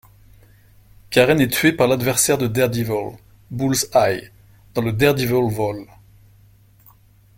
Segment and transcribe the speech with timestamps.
[1.11, 3.19] Karen est tuée par l'adversaire de Daredevil,
[3.51, 4.31] Bullseye,
[4.73, 5.85] dans le Daredevil vol.